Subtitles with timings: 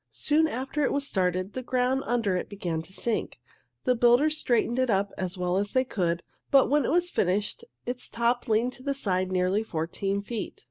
[0.09, 3.39] Soon after it was started, the ground under it began to sink.
[3.83, 7.63] The builders straightened it up as well as they could, but when it was finished
[7.85, 10.59] its top leaned to one side nearly fourteen feet.